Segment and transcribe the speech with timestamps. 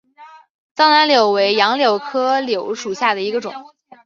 [0.73, 3.53] 藏南柳为杨柳科柳属下的一个种。